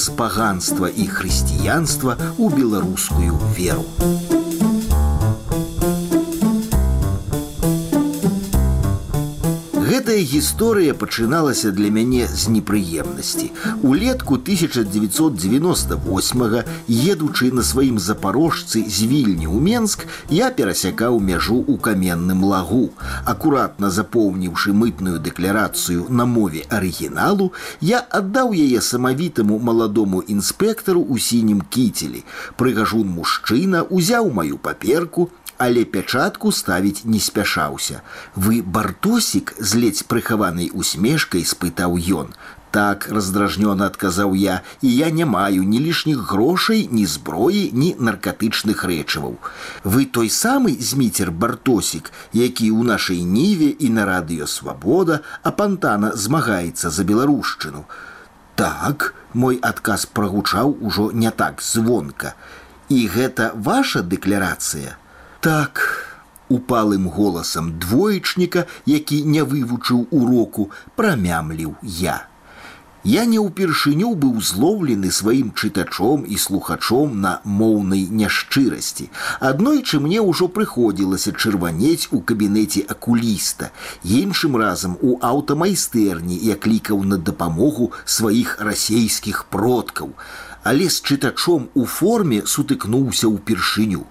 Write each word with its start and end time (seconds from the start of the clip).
праз 0.00 0.08
паганства 0.14 0.86
і 0.88 1.04
хрысціянства 1.10 2.16
ў 2.38 2.46
беларускую 2.54 3.34
веру. 3.58 4.39
Гэтая 10.11 10.27
гісторыя 10.27 10.91
пачыналася 10.93 11.71
для 11.71 11.87
мяне 11.87 12.27
з 12.27 12.51
непрыемнасці. 12.51 13.55
Улетку 13.81 14.35
1998 14.35 15.95
едучы 16.91 17.47
на 17.55 17.63
сваім 17.63 17.95
запарожцы 17.95 18.83
з 18.91 19.07
вільні 19.07 19.47
ў 19.47 19.55
Менск, 19.63 20.03
я 20.27 20.51
перасякаў 20.51 21.15
мяжу 21.23 21.63
ў 21.63 21.79
каменным 21.79 22.43
лагу. 22.43 22.91
Акуратна 23.23 23.87
запоўніўшы 23.87 24.75
мытную 24.75 25.23
дэкларацыю 25.23 26.11
на 26.11 26.27
мове 26.27 26.67
арыгіналу, 26.67 27.55
я 27.79 28.03
аддаў 28.03 28.51
яе 28.51 28.83
самавітаму 28.83 29.63
маладому 29.63 30.19
інспектару 30.27 31.07
ў 31.07 31.23
сінім 31.23 31.63
кіцелі. 31.71 32.27
Прыгажун 32.59 33.07
мужчына 33.07 33.87
узяў 33.87 34.27
маю 34.27 34.59
паперку, 34.59 35.31
але 35.61 35.85
пячатку 35.85 36.51
ставіць 36.51 37.05
не 37.05 37.19
спяшаўся. 37.19 38.01
Вы 38.35 38.63
бартосік 38.65 39.53
з 39.59 39.77
ледзь 39.77 40.01
прыхаванай 40.09 40.71
усмешкай 40.73 41.45
спытаў 41.45 42.01
ён. 42.21 42.33
Так 42.71 43.05
раздражнёна 43.11 43.85
адказаў 43.91 44.33
я, 44.41 44.55
і 44.81 44.89
я 44.95 45.09
не 45.11 45.25
маю 45.25 45.61
ні 45.73 45.79
лішніх 45.83 46.23
грошай, 46.31 46.87
ні 46.91 47.05
зброі, 47.05 47.69
ні 47.73 47.89
наркатычных 47.99 48.81
рэчываў. 48.91 49.35
Вы 49.83 50.05
той 50.05 50.31
самы 50.33 50.73
зміцер 50.79 51.29
бартосік, 51.29 52.09
які 52.33 52.71
ў 52.71 52.87
нашай 52.93 53.21
ніве 53.21 53.69
і 53.77 53.91
на 53.97 54.07
радыё 54.09 54.47
свабода 54.47 55.19
апантана 55.43 56.15
змагаецца 56.15 56.89
за 56.89 57.03
беларушчыну. 57.03 57.83
Так, 58.55 59.13
мой 59.33 59.61
адказ 59.61 60.07
прагучаў 60.09 60.73
ужо 60.81 61.11
не 61.13 61.29
так 61.29 61.61
звонка. 61.61 62.33
І 62.89 63.05
гэта 63.11 63.51
ваша 63.53 64.01
дэкларацыя. 64.01 64.97
Так, 65.41 66.05
упалым 66.49 67.09
голосам 67.09 67.79
двоечніка, 67.79 68.67
які 68.85 69.23
не 69.25 69.41
вывучыў 69.41 70.03
уроку, 70.13 70.69
прамямліў 70.95 71.71
я. 71.81 72.27
Я 73.03 73.23
не 73.25 73.39
ўпершыню 73.41 74.11
быў 74.13 74.35
злоўлены 74.45 75.09
сваім 75.09 75.49
чытачом 75.57 76.27
і 76.29 76.37
слухачом 76.37 77.15
на 77.21 77.31
моўнай 77.43 78.03
няшчырасці. 78.19 79.09
Аднойчы 79.49 79.97
мне 80.03 80.21
ўжо 80.21 80.45
прыходзілася 80.57 81.33
чырванець 81.33 82.13
у 82.13 82.21
кабінеце 82.21 82.85
акуліста. 82.85 83.71
Іншым 84.05 84.59
разам 84.61 84.93
у 85.01 85.17
аўтамайстэрні 85.31 86.37
я 86.37 86.59
клікаў 86.67 87.01
на 87.01 87.17
дапамогу 87.17 87.89
сваіх 88.05 88.61
расейскіх 88.61 89.49
продкаў. 89.49 90.13
Але 90.61 90.85
з 90.85 91.01
чытачом 91.01 91.65
у 91.73 91.89
форме 91.89 92.43
сутыкнуўся 92.45 93.25
ўпершыню. 93.33 94.05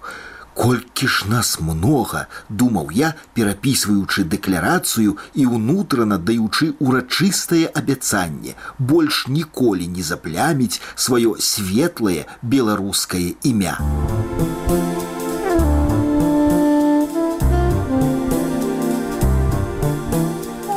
Колькі 0.56 1.06
ж 1.06 1.28
нас 1.28 1.60
много, 1.60 2.24
думаў 2.48 2.88
я, 2.96 3.12
перапісваючы 3.36 4.24
дэкларацыю 4.24 5.20
і 5.36 5.44
ўнутрана 5.52 6.16
даючы 6.16 6.72
урачыстае 6.80 7.68
абяцанне, 7.76 8.56
больш 8.80 9.26
ніколі 9.28 9.92
не 9.92 10.02
запляміць 10.02 10.80
сваё 10.96 11.36
светлае 11.36 12.24
беларускае 12.40 13.36
імя. 13.44 13.76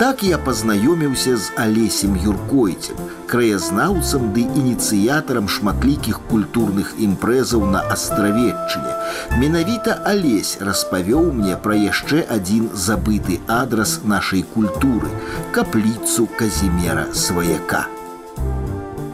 Так 0.04 0.24
я 0.24 0.38
пазнаёміўся 0.38 1.36
з 1.38 1.52
алесем 1.60 2.16
юркойцем, 2.16 2.96
краязнаўцам 3.28 4.30
ды 4.38 4.46
ініцыятарам 4.62 5.52
шматлікіх 5.52 6.22
культурных 6.32 6.96
імпрэзаў 7.08 7.68
на 7.76 7.84
астравеччыне. 7.98 8.96
Менавіта 9.44 10.00
алесь 10.14 10.56
распавёў 10.64 11.30
мне 11.36 11.60
пра 11.68 11.76
яшчэ 11.84 12.24
адзін 12.40 12.72
забыты 12.88 13.44
адрас 13.60 14.00
нашай 14.16 14.48
культуры, 14.56 15.12
капліцу 15.52 16.30
казімера 16.40 17.08
сваяка. 17.14 17.88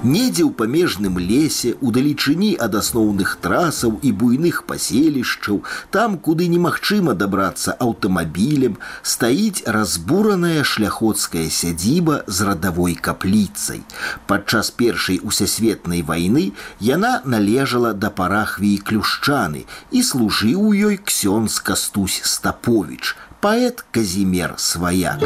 Недзе 0.06 0.44
ў 0.46 0.54
памежным 0.54 1.18
лесе, 1.18 1.72
у 1.82 1.90
далечыні 1.90 2.52
ад 2.62 2.76
асноўных 2.78 3.32
трасаў 3.42 3.96
і 4.06 4.12
буйных 4.14 4.60
паселішчаў, 4.70 5.64
там, 5.90 6.20
куды 6.28 6.46
немагчыма 6.52 7.16
дабрацца 7.18 7.74
аўтамабілем, 7.82 8.78
стаіць 9.02 9.66
разбураная 9.66 10.62
шляходская 10.62 11.48
сядзіба 11.50 12.22
з 12.28 12.46
радавой 12.52 12.94
капліцай. 12.94 13.82
Падчас 14.30 14.70
першай 14.70 15.18
усесветнай 15.26 16.06
вайны 16.06 16.46
яна 16.78 17.26
належала 17.26 17.98
да 17.98 18.14
парахвіі 18.14 18.86
клюшчаны 18.86 19.66
і 19.90 20.06
служыў 20.06 20.70
у 20.70 20.72
ёй 20.94 21.02
ксёнз 21.02 21.58
кастусь 21.66 22.22
Стаповіч, 22.22 23.18
паэт 23.42 23.82
Казімер 23.90 24.54
сваяк. 24.62 25.26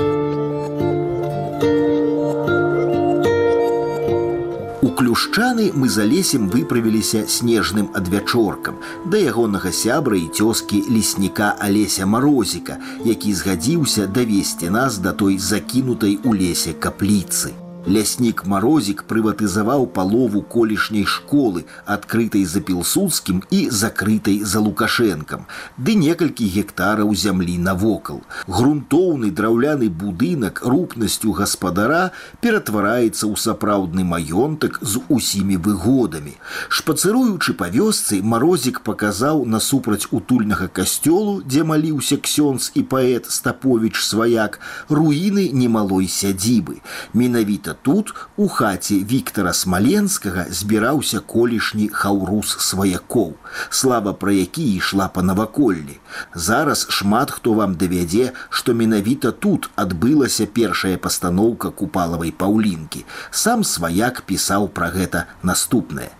Клюшчаны 4.94 5.72
мы 5.74 5.88
за 5.88 6.04
лесем 6.04 6.48
выправіліся 6.48 7.24
снежным 7.28 7.90
адвячоркам 7.94 8.78
да 9.04 9.18
ягонага 9.18 9.72
сябра 9.72 10.16
і 10.20 10.28
цёскі 10.30 10.84
лесніка 10.88 11.50
алеся 11.58 12.06
марозіка 12.06 12.78
які 13.04 13.34
згадзіўся 13.34 14.06
давесці 14.06 14.70
нас 14.70 14.98
да 14.98 15.12
той 15.12 15.38
закінутай 15.38 16.18
у 16.24 16.34
лесе 16.34 16.72
капліцы 16.72 17.63
Ляснік 17.89 18.43
Марозік 18.45 19.01
прыватызаваў 19.09 19.87
палову 19.89 20.41
колішняй 20.45 21.05
школы, 21.09 21.63
адкрытай 21.89 22.43
за 22.45 22.61
пілсудскім 22.61 23.41
і 23.49 23.59
закрытай 23.73 24.43
за 24.43 24.61
лукашэнкам, 24.61 25.47
ды 25.79 25.95
некалькі 25.97 26.45
гектараў 26.53 27.15
зямлі 27.15 27.57
навокал. 27.57 28.21
Грунтоўны 28.45 29.31
драўляны 29.31 29.89
будынак 29.89 30.61
рупнасцю 30.61 31.33
гаспадара 31.33 32.11
ператвараецца 32.45 33.25
ў 33.25 33.33
сапраўдны 33.45 34.05
маёнтак 34.05 34.77
з 34.85 35.01
усімі 35.09 35.57
выгодамі. 35.57 36.37
Шпацыруючы 36.69 37.57
па 37.57 37.71
вёсцы 37.73 38.21
Марозік 38.21 38.83
паказаў 38.85 39.47
насупраць 39.49 40.05
утульнага 40.11 40.67
касцёлу, 40.67 41.41
дзе 41.41 41.65
маліўся 41.65 42.21
ксёнз 42.21 42.69
і 42.75 42.85
паэт 42.85 43.31
Стаповіч 43.33 43.97
сваяк, 44.03 44.61
руіны 44.93 45.49
немалой 45.49 46.05
сядзібы. 46.05 46.83
Менавіта 47.17 47.72
Тут 47.82 48.14
у 48.36 48.48
хаце 48.48 48.94
Віктора 49.10 49.52
смаленскага 49.52 50.46
збіраўся 50.50 51.20
колішні 51.20 51.88
хаўрус 51.88 52.56
сваякоў 52.68 53.34
слава 53.70 54.12
пра 54.12 54.32
які 54.32 54.64
ішла 54.74 55.08
па 55.08 55.22
наваколлі. 55.22 55.98
Зараз 56.34 56.86
шмат 56.88 57.30
хто 57.30 57.54
вам 57.60 57.74
давядзе 57.74 58.32
што 58.48 58.74
менавіта 58.74 59.32
тут 59.32 59.70
адбылася 59.76 60.46
першая 60.46 60.96
пастаноўка 60.96 61.70
купалавай 61.70 62.30
паўлінкі. 62.30 63.04
Сам 63.30 63.64
сваяк 63.64 64.22
пісаў 64.26 64.68
пра 64.68 64.90
гэта 64.94 65.26
наступнае 65.42 66.12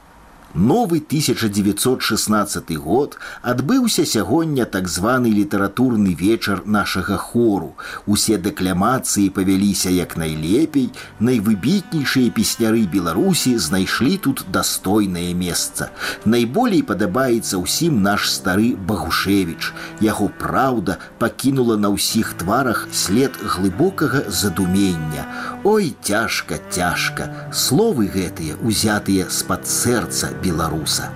Новы 0.56 0.98
1916 0.98 2.76
год 2.78 3.18
адбыўся 3.44 4.04
сягоння 4.04 4.66
так 4.66 4.88
званы 4.88 5.30
літаратурны 5.30 6.16
вечар 6.18 6.64
нашага 6.66 7.18
хору. 7.18 7.78
Усе 8.08 8.42
дэкламацыі 8.42 9.30
павяліся 9.30 9.94
як 9.94 10.18
найлепей, 10.18 10.90
найвыбітнейшыя 11.22 12.34
песняры 12.34 12.90
Беларусі 12.90 13.60
знайшлі 13.62 14.18
тут 14.18 14.42
дастойнае 14.50 15.36
месца. 15.38 15.92
Найболей 16.26 16.82
падабаецца 16.82 17.62
ўсім 17.62 18.02
наш 18.02 18.26
стары 18.34 18.74
Багушевіч. 18.74 19.70
Яго 20.02 20.34
праўда 20.34 20.98
пакінула 21.22 21.78
на 21.78 21.94
ўсіх 21.94 22.34
тварах 22.42 22.88
след 22.92 23.38
глыбокага 23.38 24.26
задумення. 24.34 25.30
Ой, 25.64 25.94
цяжка, 26.02 26.58
цяжка, 26.74 27.54
словы 27.54 28.10
гэтыя 28.10 28.58
узятыя 28.66 29.30
з-пад 29.30 29.70
сэрца 29.70 30.34
беларуса. 30.44 31.12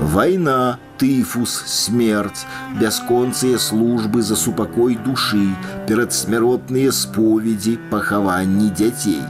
Война, 0.00 0.78
тыфус, 0.98 1.62
смерть, 1.66 2.46
бясконцыя 2.80 3.58
службы 3.58 4.22
за 4.22 4.34
супакой 4.36 4.96
душы, 4.96 5.54
перадсмяротныя 5.86 6.90
споведзі, 6.90 7.78
пахаванні 7.90 8.70
дзяцей. 8.74 9.22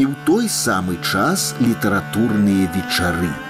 І 0.00 0.08
ў 0.08 0.16
той 0.24 0.48
самы 0.48 0.96
час 1.04 1.52
літаратурныя 1.60 2.72
вечары. 2.72 3.43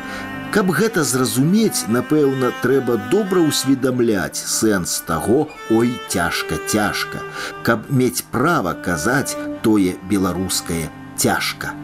Каб 0.52 0.72
гэта 0.72 1.04
зразумець, 1.04 1.88
напэўна, 1.92 2.52
трэба 2.64 2.98
добра 3.12 3.44
ўсведамляць 3.46 4.40
сэнс 4.40 5.02
таго, 5.08 5.48
ой 5.70 5.96
цяжка, 6.08 6.60
цяжка, 6.68 7.24
каб 7.64 7.90
мець 7.90 8.24
права 8.32 8.74
казаць 8.74 9.36
тое 9.64 9.98
беларускае 10.10 10.88
цяжка. 11.18 11.76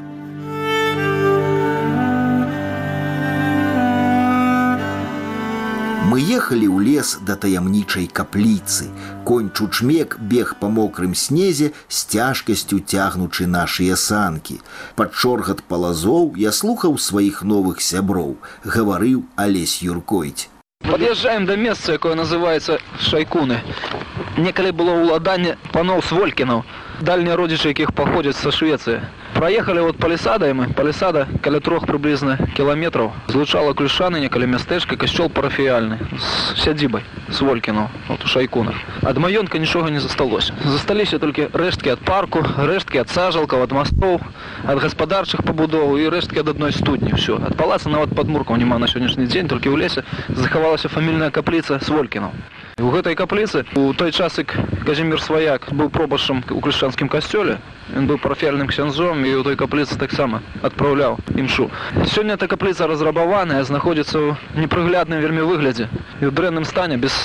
Мы 6.06 6.22
ехалі 6.22 6.66
ў 6.70 6.78
лес 6.86 7.18
да 7.28 7.34
таямнічай 7.34 8.06
капліцы. 8.06 8.86
Конь 9.26 9.50
чучмек 9.50 10.16
бег 10.32 10.54
па 10.60 10.70
мокрым 10.70 11.14
снезе 11.18 11.72
з 11.88 11.98
цяжкасцю 12.14 12.78
цягнучы 12.78 13.50
нашыя 13.50 13.98
санкі. 13.98 14.60
Пад 14.94 15.12
шоргат 15.12 15.64
палазоў 15.66 16.38
я 16.38 16.52
слухаў 16.52 16.94
сваіх 16.96 17.42
новых 17.42 17.82
сяброў, 17.82 18.36
гаварыў 18.62 19.26
Алесь 19.34 19.82
Юркойць. 19.82 20.48
Пад'язджаем 20.86 21.44
да 21.46 21.56
месца, 21.56 21.98
якое 21.98 22.14
называецца 22.14 22.78
шайкуны. 23.02 23.60
Некалі 24.38 24.70
было 24.70 24.94
ўладанне 25.02 25.58
паноў 25.74 26.06
Сволькінаў, 26.06 26.62
дальнія 27.00 27.34
родзічы 27.36 27.74
якіх 27.74 27.92
паходзяць 27.92 28.38
са 28.38 28.54
Швецыі. 28.54 29.02
Проехали 29.29 29.29
вот 29.96 29.98
палісадай 29.98 30.52
мы 30.52 30.72
палісада 30.74 31.26
каля 31.42 31.60
трох 31.60 31.86
прыблізна 31.86 32.38
кіламетраў 32.56 33.12
злучала 33.28 33.72
клюшаны 33.72 34.20
некалі 34.20 34.46
мястэчка 34.46 34.96
касцёл 34.96 35.28
парафіяльны 35.30 35.98
з 36.18 36.58
сядзібай 36.64 37.02
з 37.28 37.40
волькіну 37.40 37.88
вот 38.08 38.24
у 38.24 38.28
шайкунах 38.28 38.74
ад 39.02 39.16
маёнтка 39.18 39.58
нічога 39.58 39.90
не 39.90 40.00
засталося 40.00 40.52
засталіся 40.64 41.18
толькі 41.18 41.48
рэшткі 41.52 41.94
ад 41.94 42.00
парку 42.00 42.42
рэшткі 42.42 42.98
ад 43.04 43.10
сажалкаў 43.10 43.62
ад 43.62 43.72
мастоў 43.72 44.20
ад 44.64 44.78
гаспадарчых 44.82 45.44
пабудоў 45.46 45.96
і 45.98 46.08
рэшткі 46.08 46.42
ад 46.42 46.48
адной 46.56 46.72
студні 46.72 47.14
ўсё 47.14 47.38
ад 47.40 47.56
палаца 47.56 47.88
нават 47.88 48.10
падмуркаў 48.16 48.56
няма 48.56 48.78
на 48.78 48.90
сённяшні 48.90 49.30
дзень 49.30 49.48
толькі 49.48 49.70
ў 49.70 49.76
лесе 49.78 50.04
захавалася 50.28 50.88
фамільная 50.88 51.30
капліца 51.30 51.78
з 51.78 51.88
волькінаў 51.88 52.32
у 52.76 52.90
гэтай 52.92 53.14
капліцы 53.16 53.64
у 53.74 53.94
той 53.94 54.12
час 54.12 54.36
як 54.38 54.52
казімир 54.84 55.20
сваяк 55.22 55.72
быў 55.72 55.88
пробашам 55.88 56.44
у 56.50 56.60
крышчанскім 56.60 57.08
касцёле 57.08 57.56
ён 57.96 58.04
быў 58.10 58.20
парафіяльным 58.20 58.68
ксяндзом 58.68 59.24
і 59.24 59.32
ў 59.32 59.42
той 59.48 59.56
капліцы 59.56 59.96
таксама 59.96 60.42
адпраўляў 60.60 61.16
імшу 61.40 61.70
сёння 62.04 62.36
эта 62.36 62.48
капліца 62.52 62.84
разрабаваная 62.90 63.64
знаходзіцца 63.64 64.18
ў 64.18 64.60
непрыглядным 64.60 65.24
вельмі 65.24 65.48
выглядзе 65.48 65.88
і 66.20 66.28
ў 66.28 66.32
дрэнным 66.36 66.68
стане 66.68 67.00
без 67.00 67.16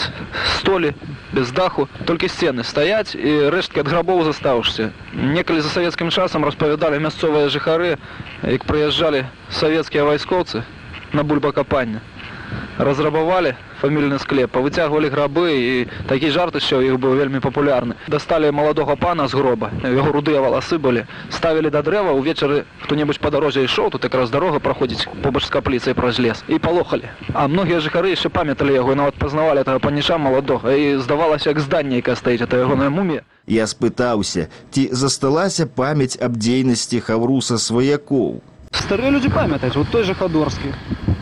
столі 0.55 0.95
без 1.35 1.51
даху 1.51 1.89
толькі 2.07 2.31
сцены 2.31 2.63
стаяць 2.63 3.11
і 3.15 3.51
рэшткі 3.51 3.83
ад 3.83 3.91
грабоў 3.91 4.23
застаўшся 4.23 4.91
некалі 5.11 5.59
за 5.59 5.69
савецкім 5.75 6.15
часам 6.15 6.47
распавядалі 6.47 7.03
мясцовыя 7.03 7.51
жыхары 7.51 7.97
як 8.47 8.63
прыязджалі 8.63 9.27
савецкія 9.51 10.07
вайскоўцы 10.07 10.63
на 11.11 11.27
бульбакапання 11.27 11.99
разрабавалі 12.77 13.53
фамільны 13.81 14.19
склеп 14.21 14.51
павыцягвалі 14.53 15.09
грабы 15.09 15.47
і 15.57 15.87
такі 16.07 16.29
жарт 16.29 16.61
що 16.61 16.81
іх 16.81 17.01
быў 17.01 17.17
вельмі 17.17 17.41
папулярны 17.41 17.97
дасталі 18.07 18.51
маладога 18.51 18.95
пана 18.95 19.27
з 19.27 19.33
гроба 19.33 19.71
яго 19.83 20.11
рудыя 20.11 20.41
валасы 20.41 20.77
былі 20.77 21.05
ставілі 21.29 21.69
да 21.73 21.81
дрэва 21.81 22.13
ўвечары 22.13 22.63
хто-небудзь 22.85 23.21
па 23.21 23.33
дарозе 23.33 23.65
ішоў 23.65 23.89
тут 23.95 24.05
якраз 24.05 24.29
дарога 24.29 24.59
праходзіць 24.59 25.07
побач 25.23 25.45
з 25.45 25.49
капліцай 25.49 25.97
праз 25.97 26.19
лес 26.19 26.43
і 26.47 26.59
палохалі 26.59 27.09
а 27.33 27.47
многія 27.47 27.81
жыхары 27.81 28.13
яшчэ 28.13 28.29
памяталі 28.29 28.77
яго 28.77 28.95
нават 28.95 29.17
пазнавалі 29.17 29.65
этого 29.65 29.79
паніша 29.79 30.17
маладога 30.17 30.73
і 30.73 30.97
здавалася 31.01 31.49
як 31.49 31.59
зданне 31.59 32.05
якая 32.05 32.15
стаіць 32.15 32.45
это 32.45 32.61
ягоная 32.61 32.89
муме 32.89 33.21
я 33.47 33.65
спытаўся 33.65 34.47
ці 34.69 34.89
засталася 34.91 35.65
памяць 35.65 36.21
аб 36.21 36.37
дзейнасці 36.37 37.01
хавруса 37.01 37.57
сваякоў 37.57 38.41
старыя 38.75 39.11
людзі 39.11 39.29
памятаюць 39.29 39.75
вот 39.75 39.87
той 39.91 40.03
же 40.03 40.13
хадорскі 40.13 40.73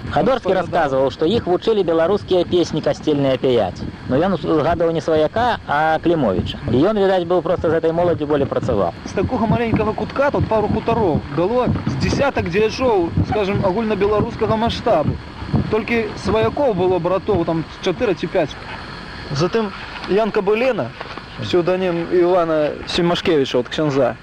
Хадорскі 0.10 0.56
расказваў, 0.58 1.12
што 1.14 1.28
іх 1.30 1.46
вучылі 1.46 1.84
беларускія 1.86 2.42
песні 2.50 2.82
касцельныя 2.82 3.38
пяяць. 3.38 3.86
Но 4.10 4.18
ён 4.18 4.34
згадаў 4.42 4.90
не 4.90 5.04
сваяка, 5.06 5.60
а 5.70 6.00
Клімовіча. 6.02 6.58
І 6.74 6.82
ён, 6.82 6.98
відаць, 6.98 7.30
быў 7.30 7.44
проста 7.46 7.70
з 7.70 7.78
гэтай 7.78 7.94
моладзі 7.94 8.26
болей 8.26 8.50
працаваў. 8.50 8.90
З 9.06 9.14
такога 9.20 9.46
маленькага 9.46 9.94
кутка 9.94 10.32
тут 10.34 10.48
пару 10.50 10.72
хутароў 10.74 11.22
дало 11.38 11.68
з 11.86 11.94
дзясятак 12.02 12.50
дзеячоў, 12.50 13.12
скажем, 13.30 13.62
агульнабеларускага 13.62 14.58
маштабу. 14.58 15.14
Толькі 15.70 16.02
сваякоў 16.26 16.74
было 16.74 16.98
братоў 16.98 17.46
там 17.46 17.62
4 17.86 18.18
ці 18.18 18.28
5. 18.34 18.58
Затым 19.38 19.70
Янка 20.10 20.42
Былена, 20.42 20.90
псеўданім 21.44 22.10
Івана 22.18 22.74
Семашкевіча 22.88 23.62
от 23.62 23.70
ксяндза. 23.70 24.16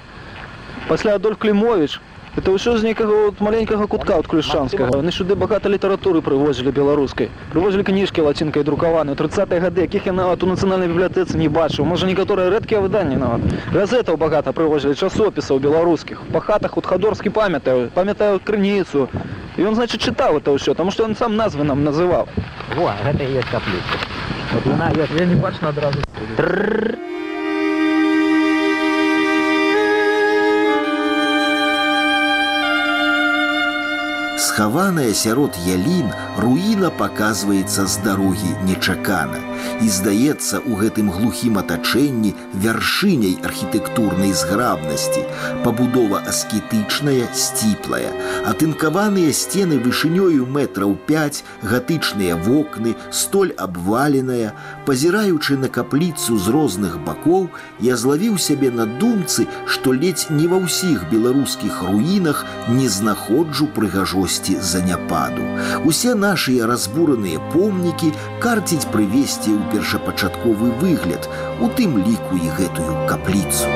Пасля 0.91 1.15
Адольф 1.15 1.39
Клімович, 1.39 2.01
Это 2.37 2.53
ўсё 2.53 2.77
з 2.77 2.85
нейкага 2.85 3.33
от 3.33 3.41
маленькага 3.41 3.87
кутка 3.89 4.21
от 4.21 4.29
крышчанскага. 4.29 5.01
Яны 5.01 5.09
сюды 5.09 5.33
багата 5.33 5.73
літаратуры 5.73 6.21
прывозілі 6.21 6.69
беларускай. 6.69 7.31
Прывозілі 7.49 7.81
кніжкі 7.81 8.29
лацінкай 8.29 8.61
друкаваныя 8.61 9.17
30 9.17 9.49
гады, 9.57 9.81
якіх 9.89 10.05
я 10.05 10.13
нават 10.13 10.45
у 10.45 10.47
нацыянальнай 10.53 10.93
бібліятэцы 10.93 11.41
не 11.41 11.49
бачыў. 11.49 11.89
Можа 11.89 12.05
некаторыя 12.05 12.53
рэдкія 12.53 12.85
выданні 12.85 13.17
нават. 13.17 13.41
Газетаў 13.73 14.21
багата 14.21 14.53
прывозілі 14.53 14.93
часопісаў 14.93 15.65
беларускіх. 15.65 16.21
Па 16.29 16.45
хатах 16.45 16.77
от 16.77 16.85
хадорскі 16.85 17.33
памятаю, 17.33 17.89
памятаю 17.97 18.37
крыніцу. 18.45 19.09
І 19.57 19.65
ён 19.65 19.75
значит 19.75 20.05
чытаў 20.05 20.37
это 20.37 20.53
ўсё, 20.53 20.77
таму 20.77 20.93
што 20.93 21.09
ён 21.09 21.17
сам 21.17 21.41
назвы 21.41 21.65
нам 21.65 21.89
называў. 21.89 22.29
Во, 22.77 22.93
гэта 23.01 23.25
і 23.25 23.41
ёсць 23.41 23.49
капліца. 23.49 23.97
Вот 24.53 24.67
яна 24.77 24.93
ёсць, 24.93 25.17
я 25.17 25.25
не 25.25 25.41
бачна 25.41 25.73
адразу. 25.73 26.05
Схаваная 34.41 35.15
сярод 35.17 35.57
ялін 35.65 36.11
руіна 36.37 36.91
паказваецца 36.93 37.87
з 37.89 38.01
дарогі 38.05 38.51
нечакана. 38.69 39.41
І 39.81 39.89
здаецца, 39.89 40.61
у 40.61 40.77
гэтым 40.77 41.09
глухім 41.13 41.57
атачэнні 41.61 42.35
вяршыняй 42.65 43.41
архітэктурнай 43.49 44.33
зграбнасці, 44.37 45.25
пабудова 45.65 46.21
аскетычная, 46.29 47.29
сціплая, 47.33 48.13
атынкаваныя 48.53 49.33
сцены 49.33 49.81
вышынёю 49.81 50.45
метраў 50.45 50.97
5, 51.09 51.43
гатычныя 51.73 52.37
вокны, 52.37 52.93
столь 53.11 53.57
абваленая, 53.57 54.53
пазіраючы 54.85 55.57
на 55.57 55.73
капліцу 55.73 56.37
з 56.37 56.53
розных 56.53 57.01
бакоў, 57.09 57.49
я 57.81 57.97
злавіў 57.97 58.37
сябе 58.37 58.71
на 58.71 58.85
думцы, 58.85 59.49
што 59.65 59.97
ледзь 59.97 60.29
не 60.29 60.45
ва 60.45 60.61
ўсіх 60.61 61.09
беларускіх 61.09 61.83
руінах 61.89 62.45
не 62.69 62.89
знаходжу 62.89 63.73
прыгажосці 63.73 64.27
Злосці 64.32 64.56
заняпаду. 64.62 65.44
Усе 65.86 66.16
нашыя 66.16 66.68
разбураныя 66.68 67.40
помнікі 67.52 68.12
карціць 68.40 68.88
прывесці 68.94 69.52
ў 69.52 69.62
першапачатковы 69.74 70.72
выгляд, 70.80 71.28
у 71.60 71.68
тым 71.68 72.00
ліку 72.00 72.40
і 72.40 72.48
гэтую 72.56 73.08
капліцу. 73.12 73.68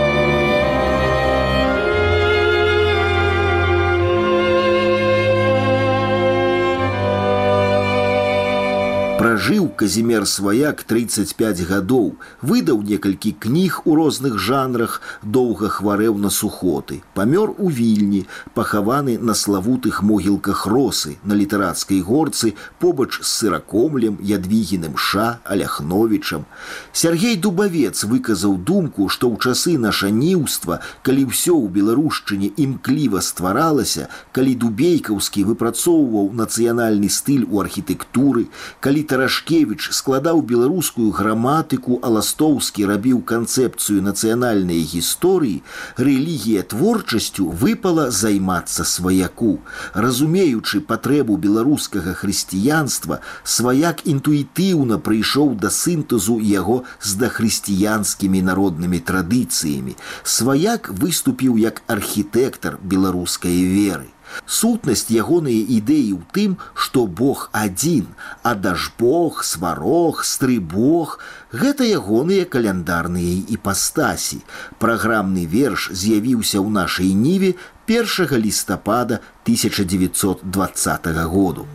Пражыў 9.24 9.68
казімер 9.76 10.24
сваяк 10.24 10.80
35 10.88 11.60
гадоў, 11.68 12.06
выдаў 12.40 12.78
некалькі 12.80 13.32
кніг 13.36 13.82
у 13.84 13.94
розных 13.94 14.38
жанрах, 14.40 15.02
доўга 15.20 15.68
хварэў 15.68 16.16
на 16.16 16.30
сухоты, 16.32 17.02
памёр 17.12 17.52
у 17.58 17.68
вільні, 17.68 18.24
пахаваны 18.54 19.18
на 19.18 19.34
славутых 19.34 20.00
могілках 20.00 20.64
росы 20.64 21.18
на 21.22 21.36
літарацкай 21.36 22.00
горцы 22.00 22.54
побач 22.78 23.20
з 23.20 23.28
сыракомлем 23.28 24.16
ядвігіным 24.24 24.96
ша 24.96 25.38
аляхновічам. 25.44 26.48
Сергей 26.92 27.36
дубавец 27.36 28.08
выказаў 28.08 28.56
думку, 28.56 29.10
што 29.12 29.28
ў 29.28 29.36
часы 29.36 29.76
нашаніўства, 29.76 30.80
калі 31.04 31.28
ўсё 31.28 31.60
ў 31.60 31.68
беларушчыне 31.68 32.50
імкліва 32.56 33.20
стваралася, 33.20 34.08
калі 34.32 34.56
дубейкаўскі 34.64 35.44
выпрацоўваў 35.44 36.32
нацыянальны 36.32 37.12
стыль 37.12 37.44
у 37.44 37.60
архітэктуры, 37.60 38.48
калі 38.80 39.06
Тарашкевич 39.14 39.90
складаў 39.94 40.42
беларускую 40.42 41.10
граматыку, 41.14 42.00
а 42.02 42.10
ластоўскі 42.10 42.86
рабіў 42.90 43.22
канцэпцыю 43.22 44.02
нацыянальнай 44.02 44.82
гісторыі, 44.82 45.62
рэлігія 45.94 46.66
творчасцю 46.66 47.46
выпала 47.46 48.10
займацца 48.10 48.82
сваяку. 48.82 49.62
Разумеючы 49.94 50.82
патрэбу 50.82 51.38
беларускага 51.38 52.18
хрысціянства, 52.18 53.20
сваяк 53.44 54.02
інтуітыўна 54.10 54.98
прыйшоў 54.98 55.54
да 55.54 55.70
сінтэзу 55.70 56.40
яго 56.42 56.82
з 56.98 57.14
дахрысціянскімі 57.22 58.42
народнымі 58.42 58.98
традыцыямі. 58.98 59.94
Сваяк 60.24 60.90
выступіў 60.90 61.54
як 61.62 61.82
архітэктар 61.86 62.82
беларускай 62.82 63.62
веры. 63.62 64.10
Сутнасць 64.43 65.07
ягоныя 65.11 65.61
ідэі 65.77 66.11
ў 66.17 66.21
тым, 66.35 66.57
што 66.73 67.05
Бог 67.07 67.49
адзін, 67.55 68.11
а 68.43 68.55
дажбог, 68.55 69.43
сварог, 69.43 70.25
стрыбог, 70.27 71.19
гэта 71.55 71.87
ягоныя 71.87 72.45
каляндарныя 72.45 73.47
іпастасі. 73.55 74.43
Праграмны 74.79 75.47
верш 75.47 75.89
з'явіўся 75.95 76.59
ў 76.59 76.69
нашай 76.69 77.13
ніве 77.15 77.55
1 77.87 78.35
лістапада 78.41 79.21
1920 79.45 81.07
году. 81.29 81.67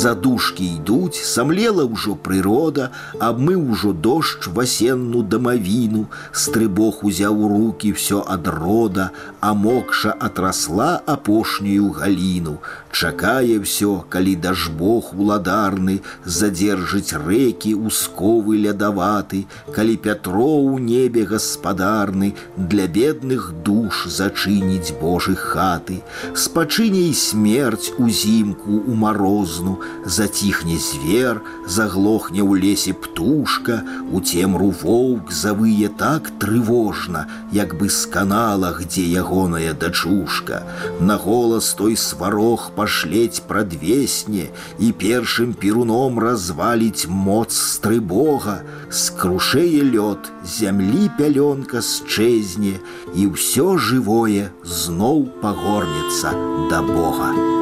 Задушкі 0.00 0.64
ідуць, 0.76 1.20
самлела 1.20 1.84
ўжо 1.84 2.16
прырода, 2.16 2.90
абмыў 3.20 3.70
ужо 3.74 3.92
дождж 3.92 4.48
васенну 4.56 5.22
дамавіну, 5.22 6.06
стрыбог 6.32 7.04
узяў 7.04 7.44
у 7.44 7.48
руки 7.48 7.92
все 7.92 8.22
ад 8.26 8.48
рода, 8.48 9.10
а 9.40 9.54
мокша 9.54 10.10
отрасла 10.10 11.02
апошнюю 11.06 11.90
галіну. 11.90 12.58
Чакае 12.96 13.58
все, 13.60 14.04
калі 14.08 14.36
дажбог 14.40 15.12
уладарны, 15.12 16.00
задержыць 16.24 17.12
рэкі 17.12 17.74
усковы 17.76 18.56
лядаваты, 18.56 19.44
калі 19.76 19.96
Пятро 20.06 20.48
ў 20.64 20.80
небе 20.80 21.26
гаспадарны 21.28 22.32
для 22.56 22.86
бедных 22.88 23.52
душ 23.66 24.06
зачыніць 24.08 24.96
Божы 25.02 25.36
хаты, 25.36 26.00
спачыне 26.32 27.10
і 27.10 27.14
смерць 27.14 27.92
узімку 27.98 28.80
у 28.80 28.94
марозну, 28.94 29.76
затихне 30.05 30.77
звер, 30.77 31.41
заглохне 31.67 32.41
ў 32.41 32.59
лесе 32.59 32.93
птушка, 32.93 33.83
у 34.11 34.21
цемру 34.21 34.71
воўк 34.71 35.31
завые 35.31 35.89
так 35.89 36.31
трывожна, 36.39 37.27
як 37.51 37.77
бы 37.77 37.89
сканала, 37.89 38.75
где 38.79 39.03
ягоная 39.03 39.73
дачушка. 39.73 40.63
На 40.99 41.17
голас 41.17 41.73
той 41.73 41.95
сварог 41.95 42.71
пашлець 42.75 43.41
прадвесне 43.47 44.49
і 44.79 44.91
першым 44.91 45.53
перуном 45.53 46.19
разваліць 46.19 47.07
моц 47.07 47.53
стрыбога, 47.53 48.61
скрушее 48.89 49.83
лёд, 49.85 50.31
зямлі 50.43 51.09
пялёнка 51.17 51.81
счэзне, 51.81 52.79
і 53.15 53.31
ўсё 53.31 53.77
жывое 53.77 54.51
зноў 54.63 55.27
пагорнецца 55.41 56.33
да 56.69 56.81
Бога. 56.81 57.60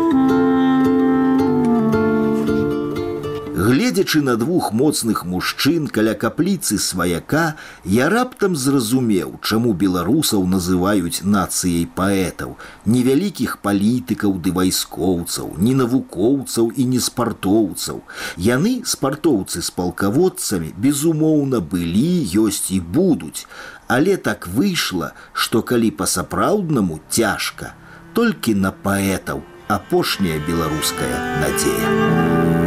Гледзячы 3.69 4.23
на 4.23 4.35
двух 4.35 4.71
моцных 4.73 5.25
мужчын 5.25 5.85
каля 5.85 6.15
капліцы 6.15 6.79
сваяка, 6.79 7.55
я 7.85 8.09
раптам 8.09 8.55
зразумеў, 8.55 9.35
чаму 9.45 9.73
беларусаў 9.77 10.47
называюць 10.49 11.21
нацыяй 11.21 11.85
паэтаў, 11.85 12.55
невялікіх 12.89 13.59
палітыкаў 13.61 14.39
ды 14.41 14.53
вайскоўцаў, 14.57 15.53
ні 15.61 15.75
навукоўцаў 15.83 16.71
і 16.73 16.85
не 16.95 16.97
спартоўцаў. 16.97 18.01
Яны 18.41 18.71
спартоўцы 18.89 19.61
з 19.61 19.69
палкаводцамі, 19.77 20.73
безумоўна, 20.73 21.61
былі, 21.61 22.25
ёсць 22.41 22.73
і 22.73 22.79
будуць. 22.81 23.45
Але 23.85 24.17
так 24.17 24.49
выйшла, 24.49 25.13
што 25.31 25.61
калі 25.61 25.93
па-сапраўднаму 25.93 27.01
цяжка, 27.13 27.75
толькі 28.17 28.57
на 28.65 28.73
паэтаў 28.73 29.45
апошняя 29.69 30.41
беларуская 30.49 31.21
надзея. 31.45 32.58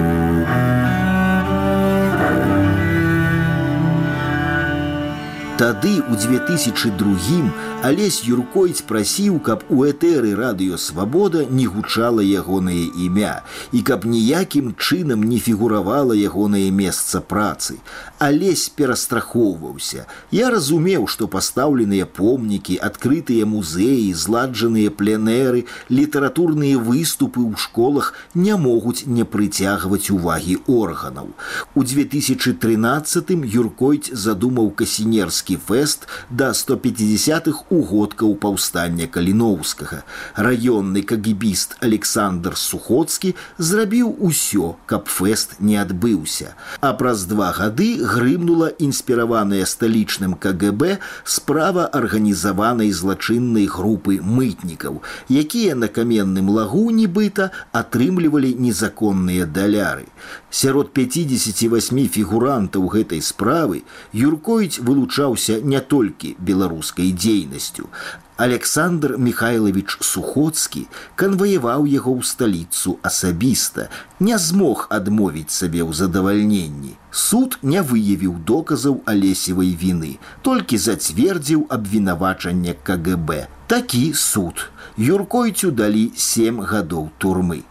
Тады 5.57 6.03
у 6.05 6.15
2002 6.15 7.51
Алесь 7.81 8.23
Юркоіць 8.25 8.81
прасіў, 8.89 9.37
каб 9.41 9.61
у 9.69 9.83
этэры 9.85 10.33
радыёвабода 10.37 11.45
не 11.49 11.65
гучала 11.65 12.21
ягонае 12.21 12.89
імя 12.93 13.41
і 13.71 13.81
каб 13.81 14.05
ніякім 14.05 14.73
чынам 14.77 15.23
не 15.23 15.37
фігуравала 15.37 16.13
ягонае 16.13 16.69
месца 16.69 17.21
працы. 17.21 17.77
Алесь 18.17 18.69
перастрахоўваўся. 18.69 20.05
Я 20.31 20.49
разумеў, 20.49 21.05
што 21.07 21.27
пастаўленыя 21.27 22.05
помнікі, 22.05 22.77
адкрытыя 22.81 23.45
музеі, 23.45 24.13
зладжаныя 24.13 24.89
пленэры, 24.89 25.65
літаратурныя 25.89 26.77
выступы 26.77 27.41
ў 27.45 27.57
школах 27.57 28.13
не 28.33 28.57
могуць 28.57 29.05
не 29.05 29.25
прыцягваць 29.25 30.09
увагі 30.09 30.57
органаў. 30.65 31.33
У 31.73 31.81
2013 31.81 33.37
Юркоіць 33.45 34.13
задумаў 34.13 34.73
касінерскі 34.73 35.50
Каліноўскі 35.51 35.57
фэст 35.67 36.07
да 36.31 36.55
150-х 36.55 37.67
угодкаў 37.69 38.35
паўстання 38.39 39.07
каліноўскага. 39.11 40.07
Раённы 40.39 41.03
кагібіст 41.03 41.75
Александр 41.83 42.55
Сухоцкі 42.55 43.35
зрабіў 43.59 44.15
усё, 44.23 44.79
каб 44.87 45.11
фэст 45.11 45.59
не 45.59 45.75
адбыўся. 45.75 46.55
А 46.79 46.93
праз 46.93 47.27
два 47.27 47.51
гады 47.51 47.99
грымнула 47.99 48.71
інспіраваная 48.79 49.67
сталічным 49.67 50.39
КГБ 50.39 51.03
справа 51.25 51.91
арганізаванай 51.91 52.95
злачыннай 52.95 53.67
групы 53.67 54.23
мытнікаў, 54.23 55.03
якія 55.27 55.75
на 55.75 55.91
каменным 55.91 56.47
лагу 56.55 56.87
нібыта 56.87 57.51
атрымлівалі 57.75 58.55
незаконныя 58.55 59.43
даляры. 59.43 60.07
Сярод 60.51 60.93
58 60.93 62.07
фігурантаў 62.07 62.87
гэтай 62.93 63.21
справы 63.21 63.83
Юркоіць 64.13 64.79
вылучаўся 64.79 65.47
займаўся 65.47 65.65
не 65.65 65.79
толькі 65.79 66.35
беларускай 66.39 67.11
дзейнасцю. 67.11 67.89
Александр 68.37 69.17
Михайлович 69.17 69.97
Сухоцкі 70.01 70.85
канваяваў 71.15 71.87
яго 71.89 72.13
ў 72.13 72.23
сталіцу 72.23 72.99
асабіста, 73.01 73.89
не 74.19 74.37
змог 74.37 74.85
адмовіць 74.89 75.49
сабе 75.49 75.81
ў 75.81 75.93
задавальненні. 75.93 76.93
Суд 77.11 77.57
не 77.63 77.81
выявіў 77.81 78.37
доказаў 78.45 79.01
алесевай 79.05 79.73
віны, 79.73 80.19
толькі 80.45 80.77
зацвердзіў 80.77 81.65
абвінавачанне 81.69 82.77
КГБ. 82.83 83.47
Такі 83.67 84.13
суд. 84.13 84.69
Юркойцю 84.97 85.71
далі 85.71 86.11
сем 86.15 86.61
гадоў 86.61 87.09
турмы. 87.17 87.65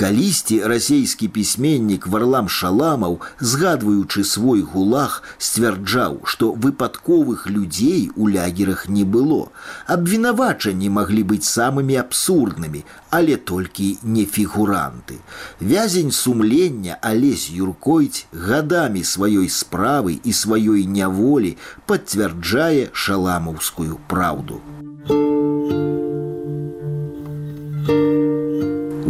Калісьці 0.00 0.62
расійскі 0.64 1.28
пісьменнік 1.28 2.06
варлам 2.06 2.46
шаламаў, 2.48 3.18
згадваючы 3.36 4.24
свой 4.24 4.62
гулах, 4.64 5.22
сцвярджаў, 5.36 6.24
што 6.24 6.56
выпадковых 6.56 7.44
людзей 7.52 8.08
у 8.16 8.24
лягерах 8.24 8.88
не 8.88 9.04
было. 9.04 9.52
Абвінавачанні 9.84 10.88
маглі 10.88 11.26
быць 11.34 11.44
самымі 11.44 12.00
абсурднымі, 12.00 12.80
але 13.10 13.36
толькі 13.36 14.00
не 14.02 14.24
фігуранты. 14.24 15.20
Вязень 15.60 16.16
сумлення 16.16 16.96
алесь 17.02 17.52
юркойць 17.52 18.24
гадамі 18.32 19.04
сваёй 19.04 19.52
справы 19.52 20.16
і 20.24 20.32
сваёй 20.32 20.88
няволі 20.88 21.58
пацвярджае 21.84 22.88
шаламаўскую 22.96 24.00
праўду. 24.08 24.64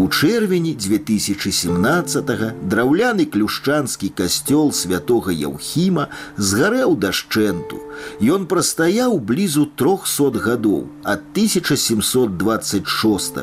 Чэрвені 0.09 0.75
2017 0.75 2.69
драўляны 2.69 3.25
клюшчанскі 3.25 4.09
касцёл 4.11 4.73
святого 4.73 5.31
Яўхіма 5.31 6.07
згарэў 6.37 6.95
дашчэнту. 6.99 7.79
Ён 8.19 8.45
прастаяў 8.45 9.19
блізу 9.19 9.65
300 9.79 10.39
гадоў 10.45 10.87
ад 11.03 11.21
1726. 11.33 13.37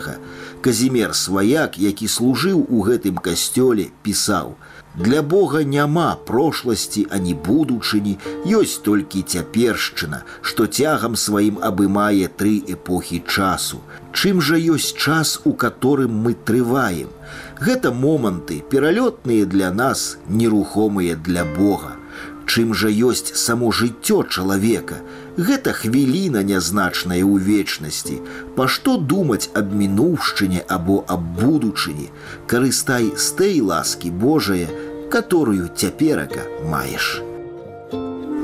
Казімер 0.61 1.15
сваяк, 1.17 1.79
які 1.79 2.07
служыў 2.07 2.67
у 2.69 2.83
гэтым 2.87 3.19
касцёле, 3.19 3.91
пісаў: 4.03 4.55
для 4.95 5.23
Бога 5.23 5.65
няма 5.65 6.17
прошласці, 6.27 7.07
ані 7.11 7.33
будучыні, 7.35 8.19
ёсць 8.45 8.83
толькі 8.85 9.23
цяпершчына, 9.23 10.23
што 10.43 10.67
цягам 10.67 11.17
сваім 11.17 11.57
абымае 11.63 12.29
тры 12.29 12.61
эпохі 12.77 13.23
часу. 13.25 13.81
Чым 14.13 14.45
жа 14.45 14.61
ёсць 14.61 14.93
час, 14.93 15.41
у 15.45 15.53
которым 15.53 16.21
мы 16.27 16.35
трываем? 16.35 17.09
Гэта 17.57 17.93
моманты, 17.93 18.61
пералётныя 18.69 19.47
для 19.47 19.73
нас, 19.73 20.19
нерухомыя 20.29 21.17
для 21.17 21.45
Бога. 21.45 22.02
Чым 22.48 22.74
жа 22.74 22.88
ёсць 22.88 23.36
само 23.36 23.72
жыццё 23.72 24.24
чалавека, 24.24 25.04
Гэта 25.38 25.72
хвіліна 25.78 26.42
нязначная 26.42 27.22
ў 27.22 27.38
вечнасці. 27.46 28.18
Па 28.58 28.66
што 28.66 28.98
думаць 28.98 29.54
аб 29.54 29.70
мінуўшчыне 29.70 30.66
або 30.66 31.04
аб 31.06 31.28
будучыні, 31.38 32.10
карыстай 32.50 33.14
з 33.14 33.28
той 33.38 33.62
ласкі 33.62 34.10
Божае, 34.10 34.66
которую 35.14 35.70
цяперака 35.78 36.50
маеш. 36.74 37.22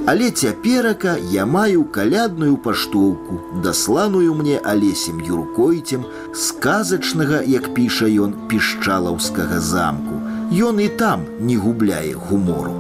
Але 0.06 0.30
цяперака 0.30 1.16
я 1.32 1.48
маю 1.48 1.86
калядную 1.86 2.58
паштоўку, 2.58 3.42
дасланую 3.64 4.36
мне 4.36 4.60
алесем 4.60 5.18
юркойцем, 5.18 6.06
сказачнага, 6.36 7.42
як 7.42 7.74
піша 7.74 8.06
ён 8.06 8.38
пішчалаўскага 8.54 9.60
замку. 9.60 10.22
Ён 10.54 10.78
і 10.78 10.90
там 11.02 11.26
не 11.40 11.58
губляе 11.58 12.14
гумору. 12.14 12.78